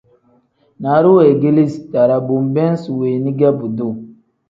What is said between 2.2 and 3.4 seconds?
bo nbeem isi weeni